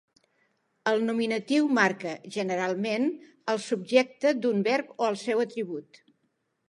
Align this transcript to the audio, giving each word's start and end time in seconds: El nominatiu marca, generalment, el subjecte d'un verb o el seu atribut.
El 0.91 1.03
nominatiu 1.09 1.67
marca, 1.77 2.13
generalment, 2.37 3.05
el 3.53 3.61
subjecte 3.67 4.33
d'un 4.47 4.65
verb 4.71 4.97
o 5.05 5.11
el 5.13 5.21
seu 5.27 5.45
atribut. 5.45 6.01